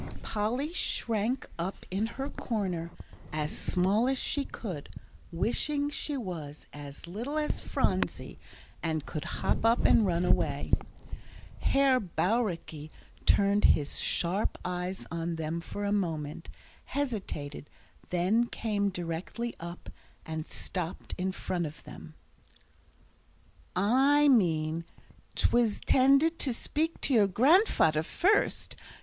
[0.23, 2.89] Polly shrank up in her corner
[3.31, 4.89] as small as she could,
[5.31, 8.39] wishing she was as little as Phronsie,
[8.81, 10.73] and could hop up and run away.
[11.59, 12.89] Herr Bauricke
[13.27, 16.49] turned his sharp eyes on them for a moment,
[16.85, 17.69] hesitated,
[18.09, 19.91] then came directly up,
[20.25, 22.15] and stopped in front of them.
[23.75, 24.85] "I meant
[25.37, 28.75] I _in_tended to speak to your grandfader first.